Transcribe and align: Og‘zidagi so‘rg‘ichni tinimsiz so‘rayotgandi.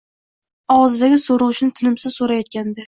Og‘zidagi 0.77 1.21
so‘rg‘ichni 1.27 1.71
tinimsiz 1.81 2.19
so‘rayotgandi. 2.21 2.79